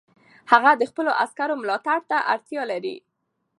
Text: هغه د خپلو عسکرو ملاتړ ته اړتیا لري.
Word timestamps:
هغه 0.51 0.71
د 0.79 0.83
خپلو 0.91 1.11
عسکرو 1.23 1.55
ملاتړ 1.61 1.99
ته 2.09 2.17
اړتیا 2.33 2.63
لري. 2.71 2.95